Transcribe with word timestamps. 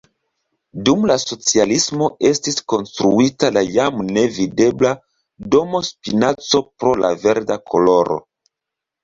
Dum 0.87 1.03
la 1.09 1.17
socialismo 1.23 2.07
estis 2.29 2.57
konstruita 2.73 3.51
la 3.59 3.63
jam 3.75 4.01
nevidebla 4.17 4.95
"Domo 5.57 5.83
Spinaco" 5.91 6.65
pro 6.71 6.97
la 7.05 7.15
verda 7.29 7.61
koloro. 7.71 8.21